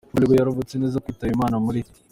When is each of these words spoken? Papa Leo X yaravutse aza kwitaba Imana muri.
Papa 0.13 0.19
Leo 0.27 0.31
X 0.33 0.33
yaravutse 0.39 0.73
aza 0.87 1.03
kwitaba 1.05 1.33
Imana 1.35 1.55
muri. 1.65 1.79